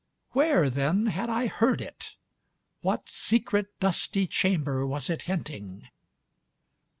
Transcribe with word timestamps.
Where, 0.31 0.67
then, 0.71 1.05
had 1.13 1.29
I 1.29 1.45
heard 1.45 1.79
it?... 1.79 2.15
What 2.81 3.07
secret 3.07 3.79
dusty 3.79 4.25
chamber 4.25 4.83
was 4.83 5.11
it 5.11 5.21
hinting? 5.29 5.85